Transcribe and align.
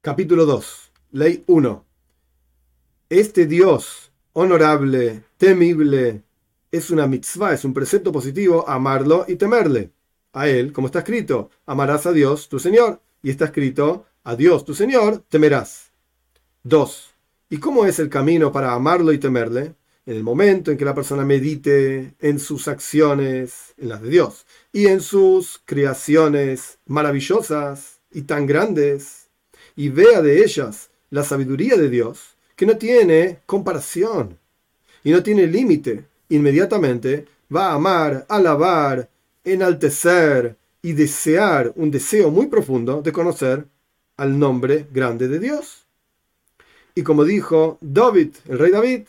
Capítulo 0.00 0.46
2. 0.46 0.92
Ley 1.10 1.42
1. 1.48 1.84
Este 3.08 3.46
Dios 3.46 4.12
honorable, 4.32 5.24
temible, 5.38 6.22
es 6.70 6.90
una 6.90 7.08
mitzvah, 7.08 7.52
es 7.52 7.64
un 7.64 7.74
precepto 7.74 8.12
positivo 8.12 8.68
amarlo 8.68 9.24
y 9.26 9.34
temerle. 9.34 9.90
A 10.32 10.48
Él, 10.48 10.72
como 10.72 10.86
está 10.86 11.00
escrito, 11.00 11.50
amarás 11.66 12.06
a 12.06 12.12
Dios, 12.12 12.48
tu 12.48 12.60
Señor. 12.60 13.00
Y 13.24 13.30
está 13.30 13.46
escrito, 13.46 14.06
a 14.22 14.36
Dios, 14.36 14.64
tu 14.64 14.72
Señor, 14.72 15.24
temerás. 15.28 15.90
2. 16.62 17.14
¿Y 17.50 17.58
cómo 17.58 17.84
es 17.84 17.98
el 17.98 18.08
camino 18.08 18.52
para 18.52 18.74
amarlo 18.74 19.12
y 19.12 19.18
temerle? 19.18 19.74
En 20.06 20.14
el 20.14 20.22
momento 20.22 20.70
en 20.70 20.78
que 20.78 20.84
la 20.84 20.94
persona 20.94 21.24
medite 21.24 22.14
en 22.20 22.38
sus 22.38 22.68
acciones, 22.68 23.74
en 23.76 23.88
las 23.88 24.00
de 24.00 24.10
Dios, 24.10 24.46
y 24.72 24.86
en 24.86 25.00
sus 25.00 25.60
creaciones 25.64 26.78
maravillosas 26.86 28.00
y 28.12 28.22
tan 28.22 28.46
grandes, 28.46 29.27
y 29.78 29.90
vea 29.90 30.22
de 30.22 30.42
ellas 30.42 30.90
la 31.08 31.22
sabiduría 31.22 31.76
de 31.76 31.88
Dios, 31.88 32.34
que 32.56 32.66
no 32.66 32.76
tiene 32.76 33.38
comparación 33.46 34.36
y 35.04 35.12
no 35.12 35.22
tiene 35.22 35.46
límite, 35.46 36.04
inmediatamente 36.30 37.26
va 37.54 37.68
a 37.68 37.74
amar, 37.74 38.26
alabar, 38.28 39.08
enaltecer 39.44 40.56
y 40.82 40.94
desear 40.94 41.72
un 41.76 41.92
deseo 41.92 42.32
muy 42.32 42.48
profundo 42.48 43.02
de 43.02 43.12
conocer 43.12 43.66
al 44.16 44.36
nombre 44.36 44.88
grande 44.92 45.28
de 45.28 45.38
Dios. 45.38 45.86
Y 46.96 47.04
como 47.04 47.24
dijo 47.24 47.78
David, 47.80 48.34
el 48.48 48.58
rey 48.58 48.72
David, 48.72 49.02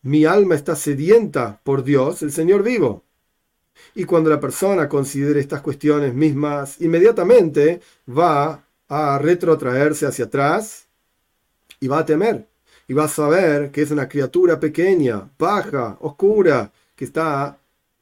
mi 0.00 0.24
alma 0.24 0.54
está 0.54 0.74
sedienta 0.74 1.60
por 1.62 1.84
Dios, 1.84 2.22
el 2.22 2.32
Señor 2.32 2.62
vivo. 2.62 3.02
Y 3.94 4.04
cuando 4.04 4.30
la 4.30 4.40
persona 4.40 4.88
considere 4.88 5.38
estas 5.38 5.60
cuestiones 5.60 6.14
mismas, 6.14 6.80
inmediatamente 6.80 7.82
va 8.08 8.64
a 8.88 9.18
retrotraerse 9.18 10.06
hacia 10.06 10.26
atrás 10.26 10.86
y 11.80 11.88
va 11.88 11.98
a 11.98 12.06
temer. 12.06 12.46
Y 12.86 12.94
va 12.94 13.04
a 13.04 13.08
saber 13.08 13.70
que 13.70 13.82
es 13.82 13.90
una 13.90 14.08
criatura 14.08 14.58
pequeña, 14.58 15.28
baja, 15.38 15.98
oscura, 16.00 16.72
que 16.96 17.04
está 17.04 17.58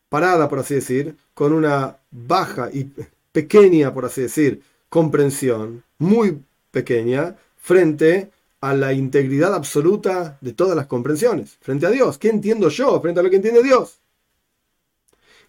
parada, 0.09 0.49
por 0.49 0.61
así 0.61 0.75
decir, 0.77 1.17
con 1.35 1.53
una 1.53 1.99
baja 2.11 2.71
y 2.73 2.91
pequeña, 3.33 3.93
por 3.93 4.05
así 4.05 4.23
decir, 4.23 4.63
comprensión, 4.89 5.83
muy 5.99 6.41
pequeña, 6.71 7.37
frente 7.57 8.31
a 8.61 8.75
la 8.75 8.93
integridad 8.93 9.55
absoluta 9.55 10.39
de 10.41 10.53
todas 10.53 10.77
las 10.77 10.87
comprensiones, 10.87 11.59
frente 11.61 11.85
a 11.85 11.91
Dios. 11.91 12.17
¿Qué 12.17 12.29
entiendo 12.29 12.69
yo 12.69 13.01
frente 13.01 13.21
a 13.21 13.23
lo 13.23 13.31
que 13.31 13.37
entiende 13.37 13.63
Dios? 13.63 13.99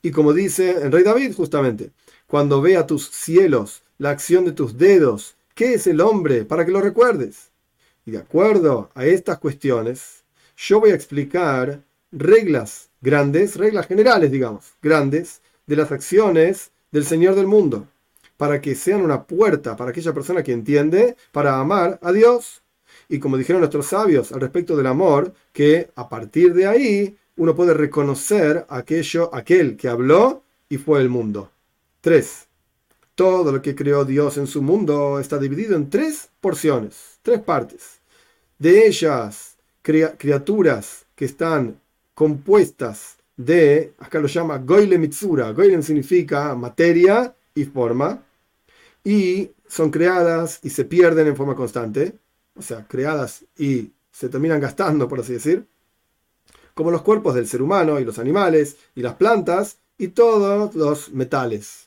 Y 0.02 0.12
como 0.12 0.34
dice 0.34 0.72
el 0.84 0.92
rey 0.92 1.04
David 1.04 1.34
justamente, 1.36 1.92
cuando 2.28 2.62
vea 2.62 2.86
tus 2.86 3.10
cielos, 3.10 3.84
la 3.98 4.10
acción 4.10 4.46
de 4.46 4.52
tus 4.52 4.78
dedos, 4.78 5.37
¿qué 5.58 5.74
es 5.74 5.88
el 5.88 6.00
hombre 6.02 6.46
para 6.46 6.66
que 6.66 6.72
lo 6.72 6.80
recuerdes? 6.80 7.50
Y 8.06 8.12
de 8.12 8.20
acuerdo 8.20 8.92
a 8.94 9.06
estas 9.06 9.40
cuestiones, 9.40 10.24
yo 10.56 10.80
voy 10.80 10.92
a 10.92 10.96
explicar 10.96 11.82
reglas 12.12 12.90
grandes, 13.02 13.58
reglas 13.58 13.88
generales, 13.88 14.32
digamos, 14.32 14.74
grandes, 14.84 15.42
de 15.66 15.76
las 15.76 15.92
acciones 15.92 16.72
del 16.92 17.06
Señor 17.06 17.34
del 17.34 17.48
mundo, 17.48 17.88
para 18.38 18.62
que 18.62 18.76
sean 18.76 19.02
una 19.02 19.24
puerta 19.24 19.76
para 19.76 19.90
aquella 19.90 20.14
persona 20.14 20.44
que 20.44 20.54
entiende, 20.54 21.18
para 21.32 21.60
amar 21.60 22.00
a 22.04 22.12
Dios 22.12 22.62
y 23.10 23.20
como 23.20 23.36
dijeron 23.36 23.62
nuestros 23.62 23.88
sabios 23.88 24.32
al 24.32 24.42
respecto 24.42 24.78
del 24.78 24.88
amor, 24.88 25.34
que 25.54 25.90
a 25.96 26.08
partir 26.08 26.54
de 26.54 26.68
ahí 26.68 27.18
uno 27.36 27.56
puede 27.56 27.74
reconocer 27.74 28.66
aquello, 28.70 29.34
aquel 29.34 29.76
que 29.76 29.88
habló 29.88 30.44
y 30.70 30.78
fue 30.78 31.02
el 31.02 31.10
mundo. 31.10 31.52
3. 32.02 32.47
Todo 33.18 33.52
lo 33.52 33.62
que 33.62 33.76
creó 33.76 34.06
Dios 34.06 34.38
en 34.38 34.48
su 34.48 34.62
mundo 34.62 35.20
está 35.20 35.38
dividido 35.38 35.76
en 35.76 35.90
tres 35.90 36.30
porciones, 36.40 37.20
tres 37.22 37.42
partes. 37.42 38.00
De 38.60 38.88
ellas, 38.88 39.58
criaturas 39.82 41.06
que 41.16 41.26
están 41.26 41.82
compuestas 42.14 43.18
de, 43.36 43.94
acá 44.00 44.20
lo 44.20 44.28
llama 44.28 44.60
Goyle 44.60 44.98
Mitsura. 44.98 45.52
Goylem 45.52 45.82
significa 45.82 46.56
materia 46.56 47.36
y 47.56 47.66
forma. 47.66 48.24
Y 49.04 49.52
son 49.68 49.90
creadas 49.90 50.60
y 50.64 50.70
se 50.70 50.86
pierden 50.86 51.28
en 51.28 51.36
forma 51.36 51.56
constante 51.56 52.20
o 52.58 52.62
sea, 52.62 52.88
creadas 52.88 53.46
y 53.58 53.92
se 54.12 54.30
terminan 54.30 54.60
gastando, 54.60 55.08
por 55.08 55.20
así 55.20 55.34
decir, 55.34 55.68
como 56.74 56.92
los 56.92 57.02
cuerpos 57.02 57.36
del 57.36 57.48
ser 57.48 57.62
humano 57.62 58.00
y 58.00 58.06
los 58.06 58.20
animales 58.20 58.78
y 58.96 59.02
las 59.02 59.16
plantas 59.16 59.78
y 59.98 60.10
todos 60.10 60.76
los 60.76 61.12
metales. 61.12 61.87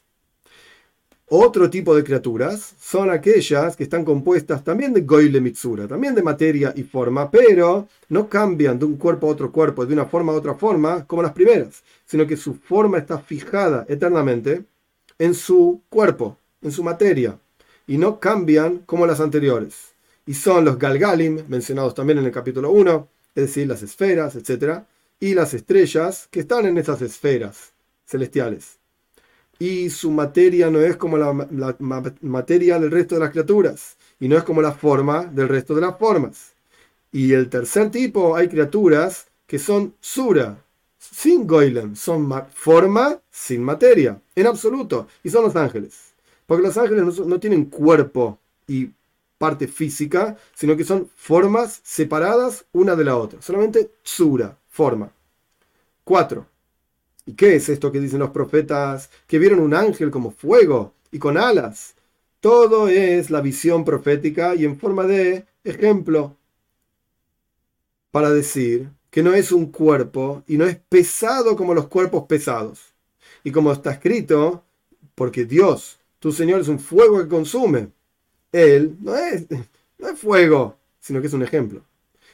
Otro 1.33 1.71
tipo 1.71 1.95
de 1.95 2.03
criaturas 2.03 2.75
son 2.81 3.09
aquellas 3.09 3.77
que 3.77 3.85
están 3.85 4.05
compuestas 4.05 4.65
también 4.65 4.93
de 4.93 5.03
Goyle 5.03 5.41
Mitsura, 5.41 5.87
también 5.87 6.15
de 6.15 6.23
materia 6.23 6.73
y 6.77 6.83
forma, 6.83 7.31
pero 7.31 7.89
no 8.09 8.29
cambian 8.29 8.79
de 8.79 8.85
un 8.85 8.97
cuerpo 8.97 9.29
a 9.29 9.31
otro 9.31 9.53
cuerpo, 9.53 9.87
de 9.87 9.95
una 9.95 10.07
forma 10.07 10.33
a 10.33 10.37
otra 10.37 10.55
forma, 10.55 11.07
como 11.07 11.23
las 11.23 11.33
primeras, 11.33 11.83
sino 12.05 12.27
que 12.27 12.37
su 12.37 12.55
forma 12.55 12.99
está 12.99 13.19
fijada 13.19 13.87
eternamente 13.89 14.65
en 15.19 15.35
su 15.35 15.83
cuerpo, 15.89 16.37
en 16.63 16.73
su 16.73 16.83
materia, 16.83 17.39
y 17.87 17.97
no 17.97 18.19
cambian 18.19 18.79
como 18.85 19.07
las 19.07 19.21
anteriores 19.21 19.91
y 20.27 20.35
son 20.35 20.65
los 20.65 20.79
Galgalim, 20.79 21.45
mencionados 21.49 21.95
también 21.95 22.19
en 22.19 22.25
el 22.25 22.33
capítulo 22.33 22.71
1, 22.71 23.09
es 23.35 23.47
decir, 23.47 23.67
las 23.67 23.83
esferas, 23.83 24.37
etc., 24.37 24.85
y 25.19 25.35
las 25.35 25.55
estrellas 25.55 26.29
que 26.31 26.41
están 26.41 26.67
en 26.67 26.79
esas 26.79 27.03
esferas 27.03 27.73
celestiales. 28.07 28.80
Y 29.61 29.91
su 29.91 30.11
materia 30.11 30.71
no 30.71 30.81
es 30.81 30.97
como 30.97 31.19
la, 31.19 31.77
materia 32.23 32.79
del 32.79 32.91
resto 32.91 33.15
de 33.15 33.21
las 33.21 33.31
criaturas, 33.31 33.99
y 34.19 34.27
no 34.27 34.39
es 34.39 34.43
como 34.43 34.63
la 34.63 34.73
forma 34.73 35.27
del 35.27 35.49
resto 35.49 35.75
de 35.75 35.83
las 35.83 35.99
formas. 35.99 36.55
Y 37.13 37.35
el 37.35 37.51
tercer 37.51 37.91
tipo, 37.91 38.35
hay 38.35 38.49
criaturas 38.49 39.27
que 39.47 39.59
son 39.59 39.95
Sura, 40.01 40.65
sin 40.99 41.47
Goylem, 41.47 41.95
son 41.95 42.33
forma 42.55 43.21
sin 43.31 43.63
materia, 43.63 44.19
en 44.35 44.47
absoluto, 44.47 45.09
y 45.23 45.29
son 45.29 45.45
los 45.45 45.55
ángeles. 45.57 46.15
Porque 46.47 46.67
los 46.67 46.79
ángeles 46.79 47.19
no, 47.19 47.39
tienen 47.39 47.67
cuerpo 47.67 48.39
y 48.67 48.91
parte 49.37 49.69
física, 49.69 50.39
sino 50.55 50.75
que 50.75 50.85
son 50.85 51.11
formas 51.15 51.81
separadas 51.85 52.65
una 52.73 52.97
de 52.97 53.05
la 53.05 53.17
otra. 53.17 53.43
Solamente 53.43 53.91
tsura, 54.03 54.57
forma. 54.71 55.13
4. 56.05 56.50
¿Y 57.27 57.35
qué 57.35 57.57
es 57.57 57.69
esto 57.69 57.93
que 57.93 58.01
dicen 58.01 58.21
los 58.21 58.31
profetas? 58.31 59.11
Que 59.27 59.39
vieron 59.39 59.61
un 59.61 59.75
ángel 59.75 60.11
como 60.11 60.31
fuego 60.31 60.95
y 61.13 61.19
con 61.19 61.37
alas. 61.37 61.95
Todo 62.41 62.89
es 62.89 63.31
la 63.31 63.41
visión 63.41 63.85
profética 63.85 64.55
y 64.55 64.65
en 64.65 64.79
forma 64.79 65.07
de 65.07 65.47
ejemplo 65.65 66.37
para 68.11 68.31
decir 68.31 68.91
que 69.11 69.23
no 69.23 69.35
es 69.35 69.53
un 69.53 69.67
cuerpo 69.67 70.43
y 70.47 70.57
no 70.57 70.67
es 70.67 70.77
pesado 70.77 71.57
como 71.57 71.75
los 71.75 71.89
cuerpos 71.89 72.25
pesados. 72.29 72.95
Y 73.45 73.53
como 73.53 73.73
está 73.73 73.93
escrito, 73.93 74.65
porque 75.15 75.45
Dios, 75.45 75.99
tu 76.19 76.33
Señor, 76.33 76.61
es 76.61 76.69
un 76.69 76.79
fuego 76.79 77.19
que 77.19 77.29
consume 77.29 77.91
él 78.53 78.97
no 79.01 79.17
es, 79.17 79.47
no 79.99 80.09
es 80.09 80.19
fuego, 80.19 80.79
sino 81.01 81.21
que 81.21 81.29
es 81.29 81.33
un 81.33 81.43
ejemplo. 81.43 81.85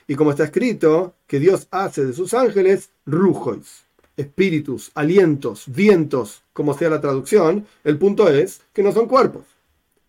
Y 0.06 0.14
como 0.14 0.30
está 0.30 0.44
escrito, 0.44 1.14
que 1.26 1.40
Dios 1.40 1.66
hace 1.70 2.04
de 2.04 2.12
sus 2.12 2.32
ángeles 2.32 2.90
rujos, 3.04 3.85
espíritus, 4.16 4.90
alientos, 4.94 5.64
vientos, 5.66 6.42
como 6.52 6.76
sea 6.76 6.90
la 6.90 7.00
traducción, 7.00 7.66
el 7.84 7.98
punto 7.98 8.28
es 8.28 8.62
que 8.72 8.82
no 8.82 8.92
son 8.92 9.06
cuerpos. 9.06 9.44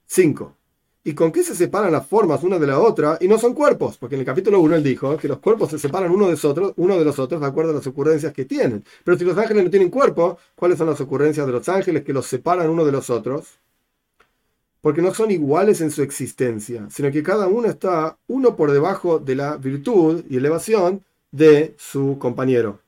5. 0.05 0.53
¿Y 1.03 1.13
con 1.13 1.31
qué 1.31 1.43
se 1.43 1.55
separan 1.55 1.91
las 1.91 2.05
formas 2.05 2.43
una 2.43 2.59
de 2.59 2.67
la 2.67 2.79
otra 2.79 3.17
y 3.21 3.27
no 3.27 3.37
son 3.37 3.53
cuerpos? 3.53 3.97
Porque 3.97 4.15
en 4.15 4.21
el 4.21 4.25
capítulo 4.25 4.59
1 4.59 4.75
él 4.75 4.83
dijo 4.83 5.15
que 5.17 5.27
los 5.27 5.39
cuerpos 5.39 5.69
se 5.71 5.79
separan 5.79 6.11
uno 6.11 6.27
de, 6.27 6.73
uno 6.75 6.99
de 6.99 7.05
los 7.05 7.17
otros 7.17 7.39
de 7.39 7.47
acuerdo 7.47 7.71
a 7.71 7.75
las 7.75 7.87
ocurrencias 7.87 8.33
que 8.33 8.45
tienen. 8.45 8.83
Pero 9.03 9.17
si 9.17 9.23
los 9.23 9.37
ángeles 9.37 9.63
no 9.63 9.69
tienen 9.69 9.89
cuerpo, 9.89 10.37
¿cuáles 10.55 10.77
son 10.77 10.87
las 10.87 10.99
ocurrencias 10.99 11.45
de 11.45 11.53
los 11.53 11.69
ángeles 11.69 12.03
que 12.03 12.13
los 12.13 12.25
separan 12.25 12.69
uno 12.69 12.83
de 12.83 12.91
los 12.91 13.09
otros? 13.09 13.59
porque 14.87 15.01
no 15.01 15.13
son 15.13 15.31
iguales 15.31 15.81
en 15.81 15.91
su 15.91 16.01
existencia, 16.01 16.87
sino 16.89 17.11
que 17.11 17.21
cada 17.21 17.47
uno 17.47 17.67
está 17.67 18.17
uno 18.27 18.55
por 18.55 18.71
debajo 18.71 19.19
de 19.19 19.35
la 19.35 19.57
virtud 19.57 20.23
y 20.29 20.37
elevación 20.37 21.03
de 21.31 21.75
su 21.77 22.17
compañero. 22.19 22.79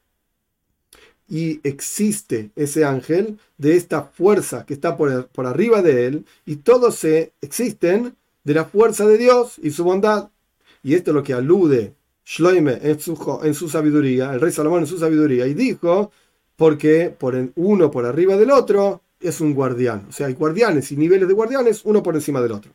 Y 1.29 1.59
existe 1.63 2.49
ese 2.55 2.85
ángel 2.85 3.37
de 3.57 3.75
esta 3.75 4.01
fuerza 4.03 4.65
que 4.65 4.73
está 4.73 4.97
por, 4.97 5.27
por 5.27 5.45
arriba 5.45 5.81
de 5.81 6.07
él, 6.07 6.25
y 6.45 6.57
todos 6.57 6.95
se 6.95 7.31
existen 7.41 8.15
de 8.43 8.53
la 8.53 8.65
fuerza 8.65 9.05
de 9.05 9.17
Dios 9.17 9.55
y 9.61 9.71
su 9.71 9.83
bondad. 9.83 10.29
Y 10.83 10.95
esto 10.95 11.11
es 11.11 11.15
lo 11.15 11.23
que 11.23 11.33
alude 11.33 11.93
Shloime 12.25 12.79
en 12.81 12.99
su, 12.99 13.39
en 13.43 13.53
su 13.53 13.69
sabiduría, 13.69 14.33
el 14.33 14.41
rey 14.41 14.51
Salomón 14.51 14.81
en 14.81 14.87
su 14.87 14.97
sabiduría, 14.97 15.47
y 15.47 15.53
dijo, 15.53 16.11
porque 16.55 17.13
por 17.17 17.35
uno 17.55 17.89
por 17.89 18.05
arriba 18.05 18.37
del 18.37 18.51
otro 18.51 19.01
es 19.19 19.41
un 19.41 19.53
guardián. 19.53 20.05
O 20.09 20.11
sea, 20.11 20.27
hay 20.27 20.33
guardianes 20.33 20.91
y 20.91 20.97
niveles 20.97 21.27
de 21.27 21.33
guardianes, 21.33 21.81
uno 21.85 22.03
por 22.03 22.15
encima 22.15 22.41
del 22.41 22.51
otro. 22.51 22.71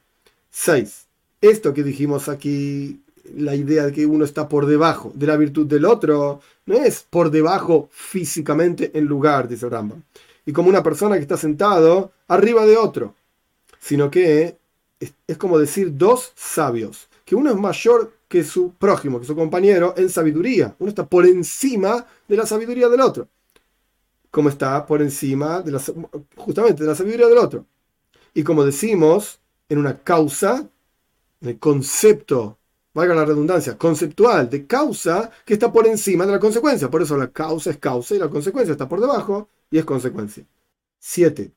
6. 0.50 1.06
Esto 1.40 1.74
que 1.74 1.82
dijimos 1.82 2.28
aquí, 2.28 3.00
la 3.36 3.54
idea 3.54 3.86
de 3.86 3.92
que 3.92 4.06
uno 4.06 4.24
está 4.24 4.48
por 4.48 4.66
debajo 4.66 5.12
de 5.14 5.26
la 5.26 5.36
virtud 5.36 5.66
del 5.66 5.84
otro, 5.84 6.40
no 6.66 6.74
es 6.74 7.06
por 7.08 7.30
debajo 7.30 7.88
físicamente 7.92 8.90
en 8.94 9.06
lugar, 9.06 9.48
dice 9.48 9.68
Rambam. 9.68 10.02
Y 10.46 10.52
como 10.52 10.68
una 10.68 10.82
persona 10.82 11.16
que 11.16 11.22
está 11.22 11.36
sentado 11.36 12.12
arriba 12.28 12.66
de 12.66 12.76
otro, 12.76 13.14
sino 13.80 14.10
que 14.10 14.56
es 15.00 15.38
como 15.38 15.58
decir 15.58 15.96
dos 15.96 16.32
sabios, 16.34 17.08
que 17.24 17.34
uno 17.34 17.50
es 17.50 17.56
mayor 17.56 18.12
que 18.28 18.44
su 18.44 18.72
prójimo, 18.72 19.20
que 19.20 19.26
su 19.26 19.36
compañero 19.36 19.94
en 19.96 20.08
sabiduría. 20.08 20.74
Uno 20.78 20.88
está 20.88 21.06
por 21.06 21.26
encima 21.26 22.06
de 22.28 22.36
la 22.36 22.46
sabiduría 22.46 22.88
del 22.88 23.00
otro, 23.00 23.28
como 24.30 24.48
está 24.48 24.84
por 24.86 25.00
encima 25.02 25.62
de 25.62 25.72
la, 25.72 25.82
justamente 26.36 26.82
de 26.82 26.88
la 26.88 26.94
sabiduría 26.94 27.28
del 27.28 27.38
otro. 27.38 27.64
Y 28.34 28.42
como 28.42 28.64
decimos, 28.64 29.38
en 29.68 29.78
una 29.78 29.98
causa, 29.98 30.68
en 31.40 31.48
el 31.48 31.58
concepto, 31.58 32.58
valga 32.94 33.14
la 33.14 33.25
redundancia, 33.25 33.76
conceptual 33.76 34.49
de 34.49 34.67
causa 34.67 35.31
que 35.44 35.55
está 35.55 35.70
por 35.73 35.87
encima 35.87 36.25
de 36.25 36.32
la 36.32 36.38
consecuencia. 36.38 36.88
Por 36.91 37.02
eso 37.02 37.17
la 37.17 37.29
causa 37.29 37.70
es 37.70 37.79
causa 37.79 38.14
y 38.14 38.19
la 38.19 38.31
consecuencia 38.31 38.73
está 38.73 38.88
por 38.88 39.00
debajo 39.00 39.49
y 39.70 39.79
es 39.79 39.85
consecuencia. 39.85 40.46
7. 41.00 41.52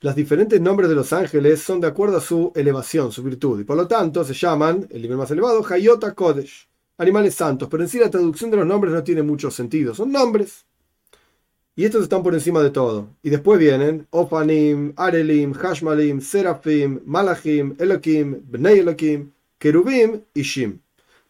Los 0.00 0.14
diferentes 0.14 0.60
nombres 0.60 0.90
de 0.90 0.96
los 0.96 1.12
ángeles 1.14 1.62
son 1.62 1.80
de 1.80 1.86
acuerdo 1.86 2.18
a 2.18 2.20
su 2.20 2.52
elevación, 2.54 3.10
su 3.10 3.22
virtud, 3.22 3.60
y 3.60 3.64
por 3.64 3.76
lo 3.76 3.88
tanto 3.88 4.22
se 4.24 4.34
llaman, 4.34 4.86
el 4.90 5.00
nivel 5.00 5.16
más 5.16 5.30
elevado, 5.30 5.64
Hayota 5.66 6.12
Kodesh, 6.12 6.68
animales 6.98 7.34
santos, 7.34 7.68
pero 7.70 7.82
en 7.82 7.88
sí 7.88 7.98
la 7.98 8.10
traducción 8.10 8.50
de 8.50 8.58
los 8.58 8.66
nombres 8.66 8.92
no 8.92 9.02
tiene 9.02 9.22
mucho 9.22 9.50
sentido, 9.50 9.94
son 9.94 10.12
nombres. 10.12 10.66
Y 11.76 11.84
estos 11.84 12.02
están 12.02 12.22
por 12.22 12.34
encima 12.34 12.62
de 12.62 12.70
todo. 12.70 13.08
Y 13.22 13.30
después 13.30 13.58
vienen 13.58 14.06
Ofanim, 14.10 14.92
Arelim, 14.94 15.54
Hashmalim, 15.54 16.20
Serafim, 16.20 17.00
Malachim, 17.04 17.74
Elohim, 17.78 18.42
Bnei 18.44 18.78
Elohim, 18.78 19.32
Kerubim 19.64 20.20
y 20.34 20.42
Shim. 20.42 20.78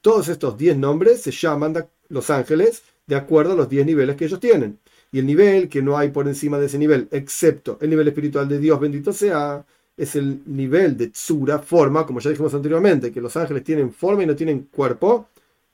Todos 0.00 0.26
estos 0.26 0.58
10 0.58 0.76
nombres 0.76 1.22
se 1.22 1.30
llaman 1.30 1.86
los 2.08 2.30
ángeles 2.30 2.82
de 3.06 3.14
acuerdo 3.14 3.52
a 3.52 3.54
los 3.54 3.68
10 3.68 3.86
niveles 3.86 4.16
que 4.16 4.24
ellos 4.24 4.40
tienen. 4.40 4.80
Y 5.12 5.20
el 5.20 5.26
nivel 5.26 5.68
que 5.68 5.80
no 5.80 5.96
hay 5.96 6.08
por 6.08 6.26
encima 6.26 6.58
de 6.58 6.66
ese 6.66 6.76
nivel, 6.76 7.06
excepto 7.12 7.78
el 7.80 7.90
nivel 7.90 8.08
espiritual 8.08 8.48
de 8.48 8.58
Dios, 8.58 8.80
bendito 8.80 9.12
sea, 9.12 9.64
es 9.96 10.16
el 10.16 10.42
nivel 10.46 10.96
de 10.96 11.10
tsura, 11.10 11.60
forma, 11.60 12.04
como 12.04 12.18
ya 12.18 12.30
dijimos 12.30 12.52
anteriormente, 12.52 13.12
que 13.12 13.20
los 13.20 13.36
ángeles 13.36 13.62
tienen 13.62 13.92
forma 13.92 14.24
y 14.24 14.26
no 14.26 14.34
tienen 14.34 14.64
cuerpo. 14.64 15.28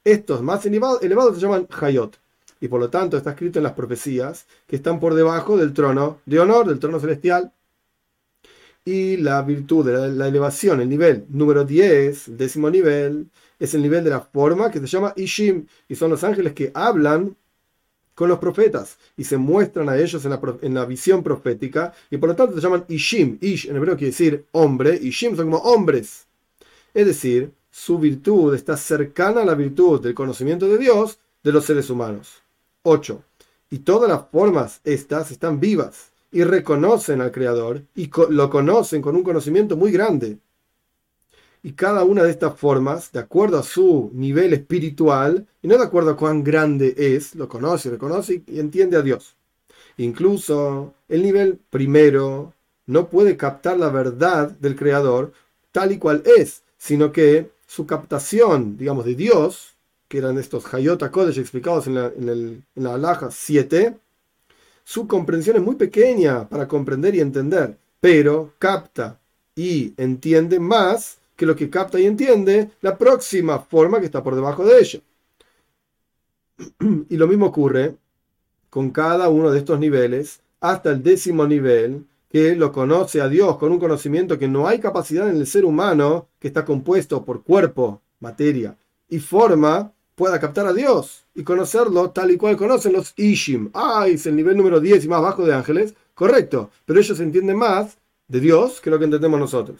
Estos 0.04 0.42
más 0.42 0.66
elevados, 0.66 1.36
se 1.36 1.40
llaman 1.40 1.66
Hayot. 1.80 2.18
Y 2.60 2.68
por 2.68 2.78
lo 2.78 2.90
tanto 2.90 3.16
está 3.16 3.30
escrito 3.30 3.58
en 3.58 3.62
las 3.62 3.72
profecías 3.72 4.44
que 4.66 4.76
están 4.76 5.00
por 5.00 5.14
debajo 5.14 5.56
del 5.56 5.72
trono 5.72 6.18
de 6.26 6.38
honor, 6.38 6.68
del 6.68 6.78
trono 6.78 7.00
celestial. 7.00 7.54
Y 8.84 9.18
la 9.18 9.42
virtud 9.42 9.88
la, 9.88 10.08
la 10.08 10.28
elevación, 10.28 10.80
el 10.80 10.88
nivel 10.88 11.26
número 11.28 11.64
10, 11.64 12.28
el 12.28 12.36
décimo 12.36 12.70
nivel, 12.70 13.28
es 13.58 13.74
el 13.74 13.82
nivel 13.82 14.02
de 14.02 14.10
la 14.10 14.20
forma 14.20 14.70
que 14.70 14.80
se 14.80 14.86
llama 14.86 15.12
Ishim. 15.16 15.66
Y 15.88 15.94
son 15.94 16.10
los 16.10 16.24
ángeles 16.24 16.54
que 16.54 16.70
hablan 16.74 17.36
con 18.20 18.28
los 18.28 18.38
profetas 18.38 18.98
y 19.16 19.24
se 19.24 19.38
muestran 19.38 19.88
a 19.88 19.96
ellos 19.96 20.22
en 20.26 20.74
la, 20.74 20.84
visión 20.84 21.22
profética 21.22 21.94
y 22.10 22.18
por 22.18 22.28
lo 22.28 22.36
tanto 22.36 22.54
se 22.54 22.60
llaman 22.60 22.84
Ishim. 22.86 23.38
Ish 23.40 23.70
en 23.70 23.76
hebreo 23.76 23.96
quiere 23.96 24.10
decir 24.10 24.44
hombre, 24.52 24.94
Ishim 25.00 25.36
son 25.36 25.50
como 25.50 25.62
hombres. 25.62 26.26
Es 26.92 27.06
decir, 27.06 27.50
su 27.70 27.98
virtud 27.98 28.54
está 28.54 28.76
cercana 28.76 29.40
a 29.40 29.46
la 29.46 29.54
virtud 29.54 30.02
del 30.02 30.12
conocimiento 30.12 30.68
de 30.68 30.76
Dios 30.76 31.18
de 31.42 31.50
los 31.50 31.64
seres 31.64 31.88
humanos. 31.88 32.42
8. 32.82 33.22
Y 33.70 33.78
todas 33.78 34.10
las 34.10 34.28
formas 34.30 34.82
estas 34.84 35.30
están 35.30 35.58
vivas 35.58 36.09
y 36.32 36.44
reconocen 36.44 37.20
al 37.20 37.32
Creador 37.32 37.82
y 37.94 38.10
lo 38.30 38.50
conocen 38.50 39.02
con 39.02 39.16
un 39.16 39.22
conocimiento 39.22 39.76
muy 39.76 39.90
grande 39.90 40.38
y 41.62 41.72
cada 41.72 42.04
una 42.04 42.22
de 42.22 42.30
estas 42.30 42.58
formas, 42.58 43.12
de 43.12 43.20
acuerdo 43.20 43.58
a 43.58 43.62
su 43.62 44.10
nivel 44.14 44.52
espiritual, 44.54 45.46
y 45.62 45.68
no 45.68 45.76
de 45.76 45.84
acuerdo 45.84 46.10
a 46.10 46.16
cuán 46.16 46.42
grande 46.42 46.94
es, 46.96 47.34
lo 47.34 47.48
conoce, 47.48 47.90
reconoce 47.90 48.42
y 48.46 48.60
entiende 48.60 48.96
a 48.96 49.02
Dios. 49.02 49.36
Incluso 49.98 50.94
el 51.08 51.22
nivel 51.22 51.58
primero 51.68 52.54
no 52.86 53.08
puede 53.08 53.36
captar 53.36 53.78
la 53.78 53.90
verdad 53.90 54.50
del 54.50 54.76
Creador 54.76 55.32
tal 55.72 55.92
y 55.92 55.98
cual 55.98 56.22
es, 56.38 56.62
sino 56.78 57.12
que 57.12 57.50
su 57.66 57.86
captación, 57.86 58.76
digamos, 58.78 59.04
de 59.04 59.14
Dios, 59.14 59.76
que 60.08 60.18
eran 60.18 60.38
estos 60.38 60.72
Hayota 60.72 61.10
Kodesh 61.10 61.38
explicados 61.38 61.86
en 61.86 61.94
la, 61.94 62.06
en, 62.06 62.28
en 62.74 62.82
la 62.82 62.94
Alaja 62.94 63.30
7, 63.30 63.96
su 64.84 65.06
comprensión 65.06 65.56
es 65.56 65.62
muy 65.62 65.76
pequeña 65.76 66.48
para 66.48 66.66
comprender 66.66 67.14
y 67.14 67.20
entender, 67.20 67.76
pero 68.00 68.54
capta 68.58 69.20
y 69.54 69.92
entiende 69.96 70.58
más 70.58 71.18
que 71.36 71.46
lo 71.46 71.56
que 71.56 71.70
capta 71.70 71.98
y 71.98 72.06
entiende 72.06 72.70
la 72.80 72.98
próxima 72.98 73.58
forma 73.60 73.98
que 73.98 74.06
está 74.06 74.22
por 74.22 74.34
debajo 74.34 74.64
de 74.64 74.78
ella. 74.78 75.00
Y 77.08 77.16
lo 77.16 77.26
mismo 77.26 77.46
ocurre 77.46 77.96
con 78.68 78.90
cada 78.90 79.28
uno 79.28 79.50
de 79.50 79.58
estos 79.58 79.78
niveles 79.80 80.40
hasta 80.60 80.90
el 80.90 81.02
décimo 81.02 81.46
nivel, 81.46 82.06
que 82.28 82.54
lo 82.54 82.70
conoce 82.70 83.20
a 83.20 83.28
Dios 83.28 83.56
con 83.56 83.72
un 83.72 83.80
conocimiento 83.80 84.38
que 84.38 84.46
no 84.46 84.68
hay 84.68 84.78
capacidad 84.78 85.28
en 85.28 85.36
el 85.36 85.46
ser 85.46 85.64
humano, 85.64 86.28
que 86.38 86.48
está 86.48 86.64
compuesto 86.64 87.24
por 87.24 87.42
cuerpo, 87.42 88.02
materia 88.20 88.76
y 89.08 89.18
forma, 89.18 89.92
pueda 90.20 90.38
captar 90.38 90.66
a 90.66 90.74
Dios 90.74 91.24
y 91.34 91.44
conocerlo 91.44 92.10
tal 92.10 92.30
y 92.30 92.36
cual 92.36 92.58
conocen 92.58 92.92
los 92.92 93.14
Ishim. 93.16 93.70
Ah, 93.72 94.06
es 94.06 94.26
el 94.26 94.36
nivel 94.36 94.54
número 94.54 94.78
10 94.78 95.06
y 95.06 95.08
más 95.08 95.22
bajo 95.22 95.46
de 95.46 95.54
ángeles. 95.54 95.94
Correcto, 96.14 96.70
pero 96.84 97.00
ellos 97.00 97.18
entienden 97.20 97.56
más 97.56 97.96
de 98.28 98.40
Dios 98.40 98.82
que 98.82 98.90
lo 98.90 98.98
que 98.98 99.06
entendemos 99.06 99.40
nosotros 99.40 99.78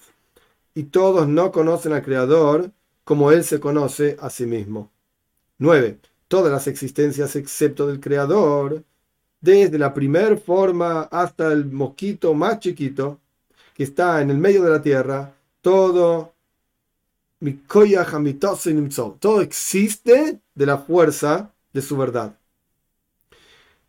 y 0.75 0.85
todos 0.85 1.29
no 1.29 1.53
conocen 1.53 1.93
al 1.93 2.03
Creador 2.03 2.71
como 3.05 3.33
Él 3.33 3.45
se 3.45 3.61
conoce 3.61 4.17
a 4.19 4.31
sí 4.31 4.47
mismo. 4.47 4.91
9. 5.59 5.99
Todas 6.27 6.51
las 6.51 6.67
existencias 6.69 7.37
excepto 7.37 7.87
del 7.87 8.01
Creador, 8.01 8.83
desde 9.43 9.79
la 9.79 9.93
primer 9.93 10.39
forma 10.39 11.03
hasta 11.03 11.53
el 11.53 11.67
mosquito 11.67 12.33
más 12.33 12.61
chiquito, 12.61 13.19
que 13.75 13.83
está 13.85 14.23
en 14.23 14.31
el 14.31 14.39
medio 14.39 14.63
de 14.63 14.71
la 14.71 14.81
tierra, 14.81 15.35
todo, 15.61 16.33
todo 19.19 19.41
existe 19.41 20.41
de 20.55 20.67
la 20.67 20.79
fuerza 20.79 21.53
de 21.73 21.83
su 21.83 21.97
verdad. 21.97 22.37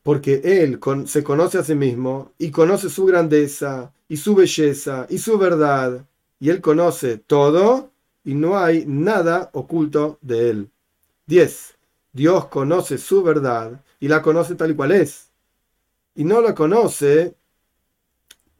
Porque 0.03 0.41
Él 0.43 0.79
se 1.05 1.23
conoce 1.23 1.57
a 1.57 1.63
sí 1.63 1.75
mismo 1.75 2.31
y 2.37 2.49
conoce 2.49 2.89
su 2.89 3.05
grandeza 3.05 3.93
y 4.07 4.17
su 4.17 4.35
belleza 4.35 5.05
y 5.09 5.17
su 5.17 5.37
verdad 5.37 6.05
y 6.39 6.49
Él 6.49 6.59
conoce 6.59 7.17
todo 7.17 7.91
y 8.23 8.33
no 8.33 8.57
hay 8.57 8.85
nada 8.87 9.49
oculto 9.53 10.17
de 10.21 10.49
Él. 10.49 10.69
10. 11.27 11.75
Dios 12.13 12.45
conoce 12.47 12.97
su 12.97 13.21
verdad 13.21 13.81
y 13.99 14.07
la 14.07 14.21
conoce 14.21 14.55
tal 14.55 14.71
y 14.71 14.75
cual 14.75 14.91
es. 14.91 15.29
Y 16.15 16.23
no 16.23 16.41
la 16.41 16.55
conoce 16.55 17.35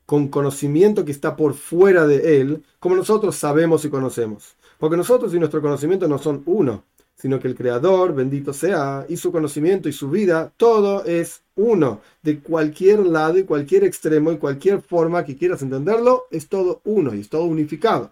con 0.05 0.27
conocimiento 0.27 1.05
que 1.05 1.11
está 1.11 1.35
por 1.35 1.53
fuera 1.53 2.05
de 2.05 2.41
Él, 2.41 2.63
como 2.79 2.95
nosotros 2.95 3.35
sabemos 3.35 3.83
y 3.85 3.89
conocemos. 3.89 4.55
Porque 4.81 4.97
nosotros 4.97 5.31
y 5.35 5.37
nuestro 5.37 5.61
conocimiento 5.61 6.07
no 6.07 6.17
son 6.17 6.41
uno, 6.47 6.85
sino 7.13 7.39
que 7.39 7.47
el 7.47 7.53
Creador, 7.53 8.15
bendito 8.15 8.51
sea, 8.51 9.05
y 9.07 9.15
su 9.15 9.31
conocimiento 9.31 9.87
y 9.87 9.93
su 9.93 10.09
vida, 10.09 10.51
todo 10.57 11.05
es 11.05 11.43
uno. 11.55 12.01
De 12.23 12.39
cualquier 12.39 13.05
lado 13.05 13.37
y 13.37 13.43
cualquier 13.43 13.83
extremo 13.83 14.31
y 14.31 14.39
cualquier 14.39 14.81
forma 14.81 15.23
que 15.23 15.37
quieras 15.37 15.61
entenderlo, 15.61 16.23
es 16.31 16.47
todo 16.47 16.81
uno 16.83 17.13
y 17.13 17.19
es 17.19 17.29
todo 17.29 17.43
unificado. 17.43 18.11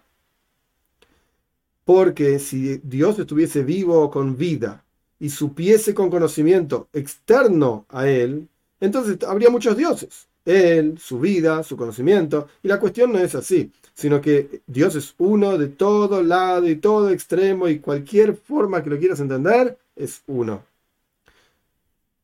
Porque 1.84 2.38
si 2.38 2.76
Dios 2.84 3.18
estuviese 3.18 3.64
vivo 3.64 4.08
con 4.08 4.36
vida 4.36 4.84
y 5.18 5.30
supiese 5.30 5.92
con 5.92 6.08
conocimiento 6.08 6.86
externo 6.92 7.84
a 7.88 8.06
Él, 8.06 8.46
entonces 8.78 9.18
habría 9.24 9.50
muchos 9.50 9.76
dioses. 9.76 10.29
Él, 10.44 10.98
su 10.98 11.20
vida, 11.20 11.62
su 11.62 11.76
conocimiento. 11.76 12.48
Y 12.62 12.68
la 12.68 12.80
cuestión 12.80 13.12
no 13.12 13.18
es 13.18 13.34
así 13.34 13.70
sino 14.00 14.22
que 14.22 14.62
Dios 14.66 14.94
es 14.94 15.14
uno 15.18 15.58
de 15.58 15.68
todo 15.68 16.22
lado 16.22 16.66
y 16.66 16.76
todo 16.76 17.10
extremo 17.10 17.68
y 17.68 17.80
cualquier 17.80 18.34
forma 18.34 18.82
que 18.82 18.88
lo 18.88 18.98
quieras 18.98 19.20
entender 19.20 19.78
es 19.94 20.22
uno. 20.26 20.64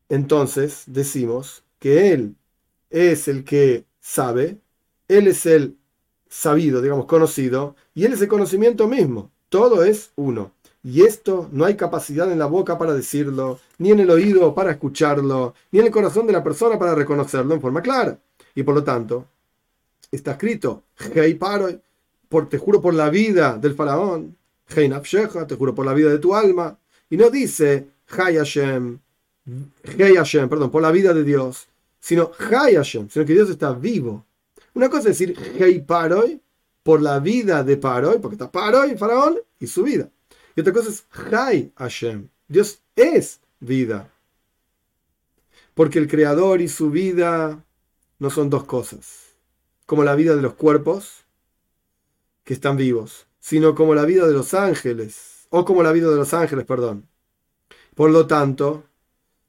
Entonces 0.09 0.85
decimos 0.87 1.65
que 1.79 2.15
Él 2.15 2.35
es 2.89 3.29
el 3.29 3.45
que 3.45 3.85
sabe, 4.01 4.57
Él 5.07 5.27
es 5.27 5.45
el 5.45 5.77
sabido, 6.31 6.81
digamos, 6.81 7.05
conocido, 7.05 7.77
y 7.95 8.07
Él 8.07 8.15
es 8.15 8.23
el 8.23 8.29
conocimiento 8.29 8.89
mismo. 8.89 9.31
Todo 9.51 9.85
es 9.85 10.13
uno. 10.17 10.53
Y 10.87 11.03
esto 11.03 11.49
no 11.51 11.65
hay 11.65 11.75
capacidad 11.75 12.31
en 12.31 12.39
la 12.39 12.47
boca 12.47 12.79
para 12.79 12.95
decirlo, 12.95 13.59
ni 13.79 13.91
en 13.91 13.99
el 13.99 14.09
oído 14.09 14.55
para 14.55 14.71
escucharlo, 14.71 15.53
ni 15.73 15.81
en 15.81 15.87
el 15.87 15.91
corazón 15.91 16.29
de 16.29 16.33
la 16.33 16.45
persona 16.45 16.79
para 16.79 16.95
reconocerlo 16.95 17.53
en 17.57 17.61
forma 17.61 17.83
clara. 17.83 18.21
Y 18.55 18.63
por 18.63 18.77
lo 18.77 18.85
tanto, 18.85 19.27
está 20.13 20.31
escrito, 20.31 20.85
por, 22.29 22.49
te 22.49 22.59
juro 22.59 22.81
por 22.81 22.95
la 22.95 23.11
vida 23.11 23.59
del 23.59 23.75
faraón, 23.75 24.37
te 24.69 25.57
juro 25.57 25.75
por 25.75 25.85
la 25.85 25.93
vida 25.93 26.09
de 26.09 26.21
tu 26.21 26.37
alma, 26.37 26.79
y 27.11 27.17
no 27.17 27.31
dice 27.31 27.89
Hashem, 28.07 29.01
Hashem, 29.99 30.49
perdón, 30.49 30.71
por 30.71 30.83
la 30.83 30.93
vida 30.93 31.13
de 31.13 31.25
Dios, 31.25 31.67
sino 31.99 32.31
Hashem, 32.39 33.09
sino 33.11 33.27
que 33.27 33.33
Dios 33.33 33.51
está 33.51 33.73
vivo. 33.73 34.25
Una 34.75 34.89
cosa 34.89 35.11
es 35.11 35.19
decir 35.19 35.85
Paroi, 35.85 36.41
por 36.85 37.03
la 37.03 37.19
vida 37.19 37.65
de 37.65 37.77
Paroi, 37.77 38.21
porque 38.21 38.37
está 38.37 38.53
Paroi, 38.53 38.97
faraón, 38.97 39.41
y 39.59 39.67
su 39.67 39.83
vida. 39.83 40.09
Y 40.57 40.61
otra 40.63 40.73
cosa 40.73 40.91
es 40.91 41.07
Hay 41.33 41.73
Hashem, 41.77 42.29
Dios 42.49 42.83
es 42.97 43.41
vida. 43.61 44.11
Porque 45.75 45.99
el 45.99 46.09
creador 46.09 46.61
y 46.61 46.69
su 46.69 46.91
vida 46.91 47.65
no 48.19 48.31
son 48.31 48.51
dos 48.51 48.65
cosas 48.65 49.27
como 49.87 50.03
la 50.03 50.17
vida 50.17 50.35
de 50.35 50.43
los 50.43 50.55
cuerpos, 50.55 51.25
que 52.45 52.55
están 52.55 52.77
vivos, 52.77 53.27
sino 53.39 53.75
como 53.75 53.95
la 53.95 54.05
vida 54.05 54.27
de 54.27 54.33
los 54.33 54.53
ángeles, 54.53 55.47
o 55.51 55.65
como 55.65 55.83
la 55.83 55.93
vida 55.93 56.11
de 56.11 56.17
los 56.17 56.35
ángeles, 56.35 56.67
perdón. 56.67 57.09
Por 57.95 58.11
lo 58.11 58.27
tanto, 58.27 58.85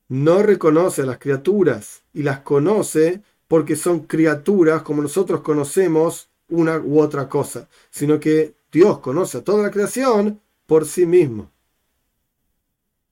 no 0.07 0.41
reconoce 0.41 1.01
a 1.01 1.05
las 1.05 1.17
criaturas 1.17 2.03
y 2.13 2.23
las 2.23 2.41
conoce 2.41 3.21
porque 3.47 3.75
son 3.75 4.01
criaturas 4.01 4.83
como 4.83 5.01
nosotros 5.01 5.41
conocemos 5.41 6.29
una 6.49 6.77
u 6.77 7.01
otra 7.01 7.27
cosa, 7.27 7.67
sino 7.89 8.19
que 8.19 8.55
Dios 8.71 8.99
conoce 8.99 9.39
a 9.39 9.43
toda 9.43 9.63
la 9.63 9.71
creación 9.71 10.39
por 10.67 10.85
sí 10.85 11.07
mismo. 11.07 11.51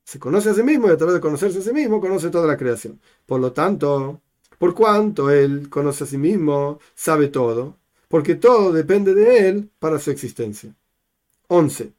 Se 0.03 0.19
conoce 0.19 0.51
a 0.51 0.53
sí 0.53 0.61
mismo 0.61 0.87
y 0.87 0.91
a 0.91 0.97
través 0.97 1.15
de 1.15 1.21
conocerse 1.21 1.59
a 1.59 1.61
sí 1.63 1.73
mismo 1.73 1.99
conoce 1.99 2.29
toda 2.29 2.45
la 2.45 2.57
creación. 2.57 2.99
Por 3.25 3.41
lo 3.41 3.53
tanto, 3.53 4.21
por 4.59 4.75
cuanto 4.75 5.31
Él 5.31 5.67
conoce 5.69 6.03
a 6.03 6.07
sí 6.07 6.19
mismo, 6.19 6.79
sabe 6.93 7.29
todo, 7.29 7.77
porque 8.07 8.35
todo 8.35 8.71
depende 8.71 9.15
de 9.15 9.49
Él 9.49 9.69
para 9.79 9.97
su 9.97 10.11
existencia. 10.11 10.75
11. 11.47 11.91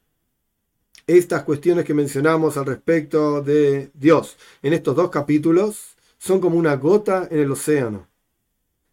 Estas 1.05 1.43
cuestiones 1.43 1.83
que 1.83 1.93
mencionamos 1.93 2.55
al 2.57 2.65
respecto 2.65 3.41
de 3.41 3.91
Dios 3.93 4.37
en 4.61 4.73
estos 4.73 4.95
dos 4.95 5.09
capítulos 5.09 5.97
son 6.17 6.39
como 6.39 6.57
una 6.57 6.75
gota 6.75 7.27
en 7.29 7.39
el 7.39 7.51
océano 7.51 8.07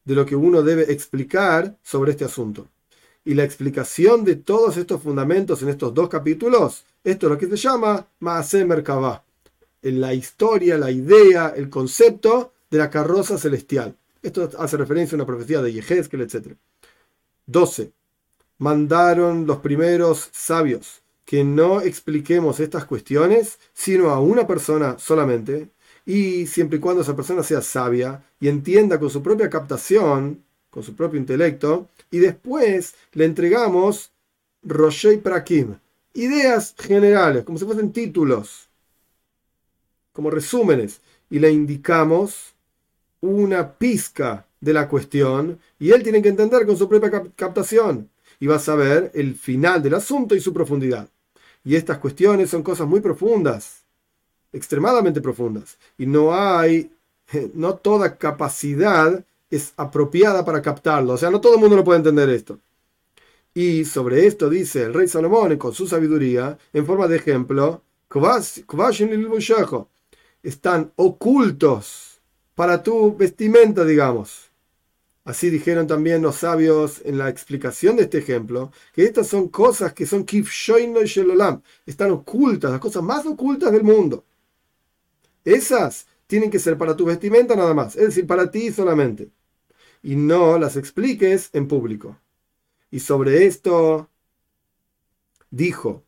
de 0.04 0.14
lo 0.14 0.26
que 0.26 0.36
uno 0.36 0.62
debe 0.62 0.92
explicar 0.92 1.76
sobre 1.82 2.12
este 2.12 2.24
asunto. 2.24 2.68
Y 3.24 3.34
la 3.34 3.44
explicación 3.44 4.24
de 4.24 4.36
todos 4.36 4.76
estos 4.76 5.02
fundamentos 5.02 5.62
en 5.62 5.70
estos 5.70 5.94
dos 5.94 6.08
capítulos, 6.08 6.84
esto 7.02 7.26
es 7.26 7.32
lo 7.32 7.38
que 7.38 7.46
se 7.48 7.56
llama 7.56 8.06
Maase 8.20 8.64
Merkabah, 8.64 9.24
la 9.82 10.14
historia, 10.14 10.78
la 10.78 10.90
idea, 10.90 11.52
el 11.56 11.68
concepto 11.70 12.52
de 12.70 12.78
la 12.78 12.90
carroza 12.90 13.38
celestial. 13.38 13.96
Esto 14.22 14.50
hace 14.58 14.76
referencia 14.76 15.14
a 15.14 15.18
una 15.18 15.26
profecía 15.26 15.60
de 15.60 15.72
Yehezkel, 15.72 16.22
etc. 16.22 16.54
12. 17.46 17.92
Mandaron 18.58 19.46
los 19.46 19.58
primeros 19.58 20.30
sabios 20.32 21.02
que 21.24 21.44
no 21.44 21.80
expliquemos 21.80 22.60
estas 22.60 22.84
cuestiones, 22.84 23.58
sino 23.72 24.10
a 24.10 24.20
una 24.20 24.46
persona 24.46 24.98
solamente, 24.98 25.70
y 26.06 26.46
siempre 26.46 26.78
y 26.78 26.80
cuando 26.80 27.02
esa 27.02 27.16
persona 27.16 27.42
sea 27.42 27.62
sabia 27.62 28.24
y 28.40 28.48
entienda 28.48 28.98
con 28.98 29.10
su 29.10 29.22
propia 29.22 29.48
captación, 29.48 30.44
con 30.74 30.82
su 30.82 30.96
propio 30.96 31.20
intelecto, 31.20 31.88
y 32.10 32.18
después 32.18 32.96
le 33.12 33.26
entregamos 33.26 34.10
Roshei 34.64 35.18
Prakim, 35.18 35.76
ideas 36.14 36.74
generales, 36.76 37.44
como 37.44 37.58
si 37.58 37.64
fuesen 37.64 37.92
títulos, 37.92 38.68
como 40.12 40.30
resúmenes, 40.30 41.00
y 41.30 41.38
le 41.38 41.52
indicamos 41.52 42.54
una 43.20 43.74
pizca 43.74 44.48
de 44.60 44.72
la 44.72 44.88
cuestión, 44.88 45.60
y 45.78 45.92
él 45.92 46.02
tiene 46.02 46.20
que 46.20 46.30
entender 46.30 46.66
con 46.66 46.76
su 46.76 46.88
propia 46.88 47.22
captación, 47.36 48.10
y 48.40 48.48
va 48.48 48.56
a 48.56 48.58
saber 48.58 49.12
el 49.14 49.36
final 49.36 49.80
del 49.80 49.94
asunto 49.94 50.34
y 50.34 50.40
su 50.40 50.52
profundidad. 50.52 51.08
Y 51.62 51.76
estas 51.76 51.98
cuestiones 51.98 52.50
son 52.50 52.64
cosas 52.64 52.88
muy 52.88 52.98
profundas 52.98 53.84
extremadamente 54.52 55.20
profundas 55.20 55.78
y 55.98 56.06
no 56.06 56.34
hay, 56.34 56.90
no 57.54 57.74
toda 57.74 58.16
capacidad 58.16 59.24
es 59.54 59.72
apropiada 59.76 60.44
para 60.44 60.62
captarlo. 60.62 61.14
O 61.14 61.18
sea, 61.18 61.30
no 61.30 61.40
todo 61.40 61.54
el 61.54 61.60
mundo 61.60 61.76
lo 61.76 61.84
puede 61.84 61.98
entender 61.98 62.28
esto. 62.30 62.58
Y 63.54 63.84
sobre 63.84 64.26
esto 64.26 64.50
dice 64.50 64.82
el 64.82 64.94
rey 64.94 65.06
Salomón 65.06 65.56
con 65.58 65.72
su 65.72 65.86
sabiduría, 65.86 66.58
en 66.72 66.86
forma 66.86 67.06
de 67.06 67.16
ejemplo, 67.16 67.82
están 70.42 70.92
ocultos 70.96 72.20
para 72.54 72.82
tu 72.82 73.16
vestimenta, 73.16 73.84
digamos. 73.84 74.50
Así 75.24 75.48
dijeron 75.48 75.86
también 75.86 76.20
los 76.20 76.36
sabios 76.36 77.00
en 77.04 77.16
la 77.16 77.30
explicación 77.30 77.96
de 77.96 78.02
este 78.02 78.18
ejemplo, 78.18 78.72
que 78.92 79.04
estas 79.04 79.26
son 79.26 79.48
cosas 79.48 79.94
que 79.94 80.04
son 80.04 80.26
están 81.86 82.10
ocultas, 82.10 82.70
las 82.70 82.80
cosas 82.80 83.02
más 83.02 83.24
ocultas 83.24 83.72
del 83.72 83.84
mundo. 83.84 84.24
Esas 85.44 86.06
tienen 86.26 86.50
que 86.50 86.58
ser 86.58 86.76
para 86.76 86.96
tu 86.96 87.06
vestimenta 87.06 87.56
nada 87.56 87.72
más, 87.72 87.96
es 87.96 88.06
decir, 88.06 88.26
para 88.26 88.50
ti 88.50 88.70
solamente. 88.70 89.30
Y 90.04 90.16
no 90.16 90.58
las 90.58 90.76
expliques 90.76 91.50
en 91.54 91.66
público. 91.66 92.18
Y 92.90 93.00
sobre 93.00 93.46
esto 93.46 94.10
dijo 95.50 96.04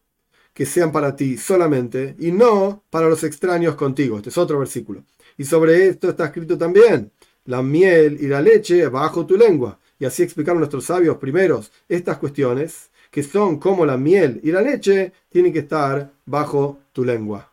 que 0.53 0.67
sean 0.67 0.93
para 0.93 1.17
ti 1.17 1.37
solamente 1.39 2.15
y 2.19 2.31
no 2.31 2.85
para 2.91 3.09
los 3.09 3.25
extraños 3.25 3.75
contigo. 3.75 4.19
Este 4.19 4.29
es 4.29 4.39
otro 4.39 4.59
versículo. 4.59 5.03
Y 5.39 5.45
sobre 5.45 5.89
esto 5.89 6.11
está 6.11 6.27
escrito 6.27 6.57
también, 6.57 7.11
la 7.47 7.63
miel 7.63 8.19
y 8.21 8.27
la 8.29 8.41
leche 8.41 8.87
bajo 8.89 9.27
tu 9.27 9.37
lengua. 9.37 9.79
Y 9.99 10.05
así 10.05 10.23
explicaron 10.23 10.61
nuestros 10.61 10.85
sabios 10.85 11.17
primeros 11.17 11.73
estas 11.89 12.19
cuestiones, 12.19 12.91
que 13.11 13.23
son 13.23 13.59
como 13.59 13.87
la 13.87 13.97
miel 13.97 14.41
y 14.45 14.53
la 14.53 14.61
leche, 14.61 15.13
tienen 15.31 15.53
que 15.53 15.61
estar 15.61 16.13
bajo 16.27 16.79
tu 16.93 17.03
lengua. 17.03 17.51